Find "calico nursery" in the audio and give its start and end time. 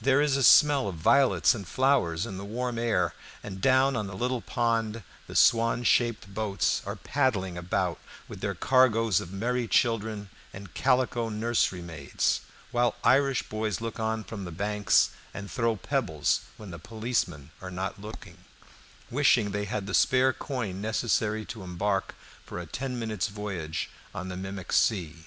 10.74-11.82